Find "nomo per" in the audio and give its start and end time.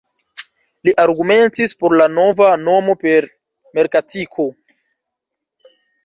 2.61-3.27